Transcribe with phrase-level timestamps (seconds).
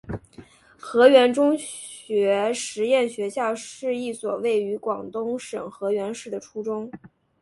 [0.79, 6.91] 河源中学实验学校是一所位于广东省河源市的初中。